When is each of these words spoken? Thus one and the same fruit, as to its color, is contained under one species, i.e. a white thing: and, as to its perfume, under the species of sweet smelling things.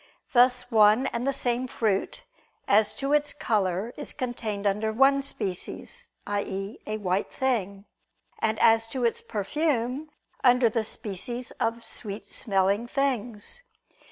Thus 0.33 0.71
one 0.71 1.05
and 1.13 1.27
the 1.27 1.31
same 1.31 1.67
fruit, 1.67 2.23
as 2.67 2.95
to 2.95 3.13
its 3.13 3.33
color, 3.33 3.93
is 3.97 4.13
contained 4.13 4.65
under 4.65 4.91
one 4.91 5.21
species, 5.21 6.07
i.e. 6.25 6.79
a 6.87 6.97
white 6.97 7.31
thing: 7.31 7.85
and, 8.39 8.57
as 8.57 8.87
to 8.87 9.05
its 9.05 9.21
perfume, 9.21 10.09
under 10.43 10.69
the 10.69 10.83
species 10.83 11.51
of 11.59 11.85
sweet 11.85 12.31
smelling 12.31 12.87
things. 12.87 13.61